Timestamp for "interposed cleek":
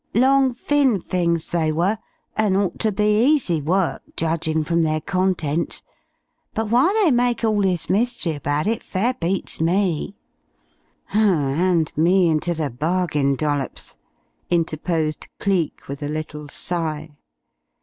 14.49-15.87